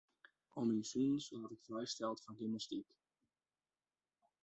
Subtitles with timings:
[0.57, 2.87] Om myn sûnens waard ik frijsteld fan gymnastyk.